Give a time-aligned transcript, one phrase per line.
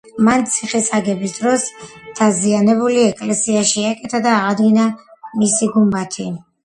[0.27, 1.65] მან ციხის აღების დროს
[2.21, 4.87] დაზიანებული ეკლესია შეაკეთა და აღადგინა
[5.43, 6.27] მისი გუმბათი.